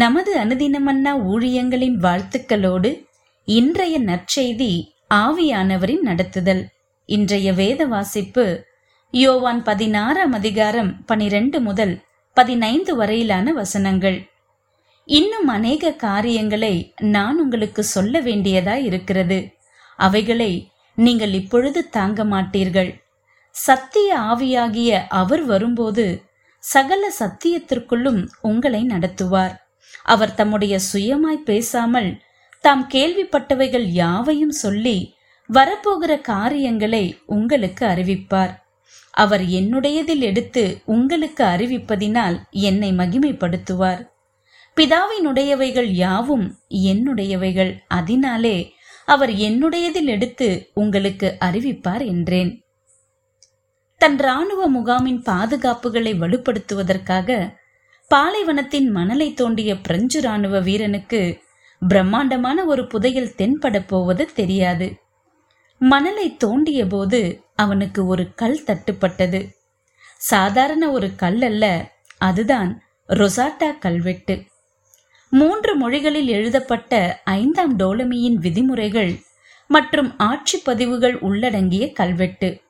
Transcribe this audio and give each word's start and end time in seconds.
நமது 0.00 0.38
அனுதினமன்னா 0.40 1.12
ஊழியங்களின் 1.30 1.96
வாழ்த்துக்களோடு 2.02 2.90
இன்றைய 3.44 4.00
நற்செய்தி 4.00 4.68
ஆவியானவரின் 5.14 6.04
நடத்துதல். 6.04 6.62
இன்றைய 7.06 7.52
வேத 7.52 7.84
வாசிப்பு 7.84 8.44
யோவான் 9.10 9.62
பதினாறாம் 9.62 10.32
அதிகாரம் 10.32 11.04
பனிரெண்டு 11.04 11.60
முதல் 11.60 11.94
பதினைந்து 12.32 12.96
வரையிலான 12.96 13.52
வசனங்கள். 13.52 14.18
இன்னும் 15.04 15.48
அநேக 15.48 15.92
காரியங்களை 15.92 16.94
நான் 17.00 17.40
உங்களுக்கு 17.40 17.84
சொல்ல 17.84 18.20
வேண்டியதா 18.20 18.76
இருக்கிறது. 18.82 19.52
அவைகளை 19.96 20.52
நீங்கள் 20.94 21.32
இப்பொழுது 21.32 21.88
தாங்க 21.88 22.24
மாட்டீர்கள். 22.24 22.94
சத்திய 23.50 24.20
ஆவியாகிய 24.20 25.02
அவர் 25.08 25.44
வரும்போது 25.44 26.22
சகல 26.58 27.12
சத்தியத்திற்குள்ளும் 27.18 28.26
உங்களை 28.40 28.84
நடத்துவார். 28.84 29.56
அவர் 30.02 30.34
தம்முடைய 30.34 30.78
சுயமாய் 30.92 31.44
பேசாமல் 31.44 32.10
தாம் 32.60 32.88
கேள்விப்பட்டவைகள் 32.92 33.86
யாவையும் 33.92 34.56
சொல்லி 34.64 35.14
வரப்போகிற 35.50 36.20
காரியங்களை 36.20 37.04
உங்களுக்கு 37.26 37.86
அறிவிப்பார். 37.86 38.52
அவர் 39.10 39.42
என்னுடையதில் 39.42 40.20
எடுத்து 40.20 40.82
உங்களுக்கு 40.84 41.44
அறிவிப்பதினால் 41.44 42.36
என்னை 42.50 42.90
மகிமைப்படுத்துவார். 42.92 44.02
பிதாவினுடையவைகள் 44.76 45.90
யாவும் 46.04 46.58
என்னுடையவைகள் 46.68 47.72
அதனாலே 47.88 48.56
அவர் 49.04 49.30
என்னுடையதில் 49.30 50.06
எடுத்து 50.06 50.70
உங்களுக்கு 50.74 51.36
அறிவிப்பார் 51.40 52.04
என்றேன். 52.06 52.52
தன் 53.98 54.18
ராணுவ 54.18 54.62
முகாமின் 54.70 55.20
பாதுகாப்புகளை 55.22 56.12
வலுப்படுத்துவதற்காக 56.14 57.60
பாலைவனத்தின் 58.12 58.88
மணலை 58.90 59.34
தோண்டிய 59.34 59.80
பிரெஞ்சு 59.82 60.20
ராணுவ 60.20 60.60
வீரனுக்கு 60.60 61.40
பிரம்மாண்டமான 61.88 62.64
ஒரு 62.64 62.86
புதையல் 62.86 63.34
தென்பட 63.38 63.86
போவது 63.86 64.32
தெரியாது. 64.34 64.96
மணலை 65.78 66.36
தோண்டிய 66.36 66.86
போது 66.86 67.44
அவனுக்கு 67.54 68.06
ஒரு 68.06 68.34
கல் 68.34 68.62
தட்டுப்பட்டது. 68.66 69.50
சாதாரண 70.16 70.90
ஒரு 70.90 71.14
கல் 71.14 71.42
அல்ல 71.42 71.92
அதுதான் 72.18 72.82
ரொசாட்டா 73.08 73.78
கல்வெட்டு. 73.78 74.44
மூன்று 75.30 75.76
மொழிகளில் 75.76 76.28
எழுதப்பட்ட 76.28 77.20
ஐந்தாம் 77.24 77.78
டோலமியின் 77.78 78.34
விதிமுறைகள் 78.34 79.20
மற்றும் 79.68 80.18
ஆட்சி 80.18 80.58
பதிவுகள் 80.58 81.18
உள்ளடங்கிய 81.18 81.92
கல்வெட்டு. 81.92 82.60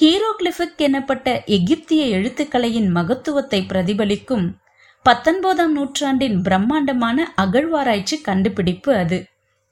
ஹீரோகிளிஃபிக் 0.00 0.76
எனப்பட்ட 0.76 1.44
எகிப்திய 1.44 2.18
எழுத்துக்கலையின் 2.18 2.88
மகத்துவத்தை 2.88 3.60
பிரதிபலிக்கும் 3.60 4.60
பத்தொன்பதாம் 5.04 5.72
நூற்றாண்டின் 5.72 6.36
பிரம்மாண்டமான 6.40 7.32
அகழ்வாராய்ச்சி 7.36 8.20
கண்டுபிடிப்பு 8.20 8.94
அது. 8.94 9.18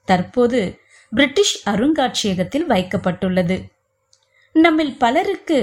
தற்போது 0.07 0.59
பிரிட்டிஷ் 1.11 1.55
அருங்காட்சியகத்தில் 1.69 2.67
வைக்கப்பட்டுள்ளது. 2.67 3.57
நம்மில் 4.55 4.97
பலருக்கு 4.97 5.59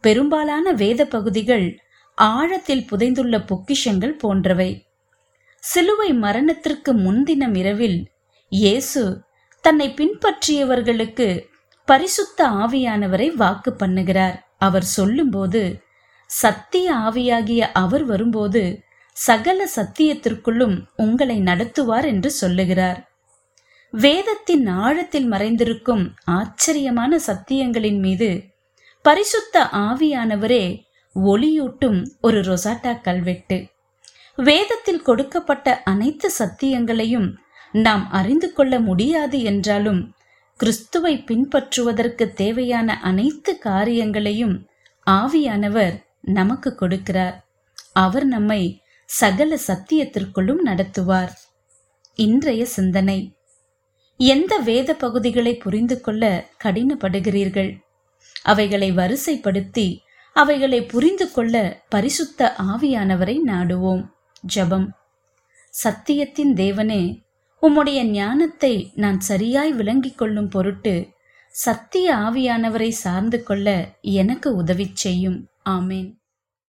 பெரும்பாலான 0.00 0.72
வேத 0.72 1.04
பகுதிகள் 1.04 1.66
ஆழத்தில் 2.14 2.84
புதைந்துள்ள 2.90 3.36
பொக்கிஷங்கள் 3.50 4.14
போன்றவை. 4.18 4.70
சிலுவை 5.62 6.12
மரணத்திற்கு 6.14 6.92
முன்தினம் 6.94 7.54
இரவில் 7.54 7.98
இயேசு 8.48 9.02
தன்னை 9.60 9.94
பின்பற்றியவர்களுக்கு 9.96 11.28
பரிசுத்த 11.88 12.48
ஆவியானவரை 12.48 13.28
வாக்கு 13.34 13.70
பண்ணுகிறார். 13.80 14.36
அவர் 14.58 14.86
சொல்லும்போது 14.96 15.62
சத்திய 16.30 16.92
ஆவியாகிய 16.94 17.62
அவர் 17.72 18.04
வரும்போது 18.04 18.62
சகல 19.16 19.68
சத்தியத்திற்குள்ளும் 19.76 20.76
உங்களை 20.96 21.36
நடத்துவார் 21.40 22.06
என்று 22.06 22.30
சொல்லுகிறார். 22.30 22.98
வேதத்தின் 23.94 24.66
ஆழத்தில் 24.66 25.28
மறைந்திருக்கும் 25.30 26.04
ஆச்சரியமான 26.24 27.18
சத்தியங்களின் 27.26 27.98
மீது 27.98 28.30
பரிசுத்த 29.04 29.62
ஆவியானவரே 29.72 30.64
ஒளியூட்டும் 31.16 31.98
ஒரு 32.20 32.40
ரொசாட்டா 32.40 32.92
கல்வெட்டு. 33.00 33.58
வேதத்தில் 34.38 35.02
கொடுக்கப்பட்ட 35.02 35.82
அனைத்து 35.82 36.28
சத்தியங்களையும் 36.38 37.28
நாம் 37.72 38.04
அறிந்து 38.10 38.52
கொள்ள 38.52 38.74
முடியாது 38.80 39.38
என்றாலும் 39.42 40.02
கிறிஸ்துவை 40.60 41.14
பின்பற்றுவதற்கு 41.26 42.24
தேவையான 42.32 42.98
அனைத்து 43.00 43.52
காரியங்களையும் 43.58 44.56
ஆவியானவர் 45.06 45.96
நமக்கு 46.38 46.70
கொடுக்கிறார். 46.80 47.36
அவர் 47.92 48.26
நம்மை 48.26 48.62
சகல 49.06 49.58
சத்தியத்திற்குள்ளும் 49.66 50.58
நடத்துவார். 50.66 51.32
இன்றைய 52.14 52.66
சிந்தனை. 52.66 53.36
எந்த 54.16 54.58
வேத 54.58 54.94
பகுதிகளை 54.94 55.56
புரிந்து 55.56 56.00
கொள்ள 56.00 56.48
கடினப்படுகிறீர்கள்? 56.64 57.78
அவைகளை 58.42 58.92
வரிசைப்படுத்தி 58.92 59.98
அவைகளை 60.34 60.84
புரிந்து 60.84 61.32
கொள்ள 61.32 61.82
பரிசுத்த 61.88 62.54
ஆவியானவரை 62.58 63.38
நாடுவோம். 63.46 64.08
ஜபம். 64.40 64.92
சத்தியத்தின் 65.84 66.54
தேவனே 66.54 67.22
உம்முடைய 67.62 68.02
ஞானத்தை 68.02 68.92
நான் 68.94 69.20
சரியாய் 69.20 69.72
விளங்கிக் 69.72 70.18
கொள்ளும் 70.18 70.48
பொருட்டு 70.48 71.08
சத்திய 71.48 72.14
ஆவியானவரை 72.14 72.88
சார்ந்து 72.88 73.42
கொள்ள 73.42 73.94
எனக்கு 74.00 74.54
உதவி 74.54 74.90
செய்யும். 74.92 75.48
ஆமேன். 75.64 76.12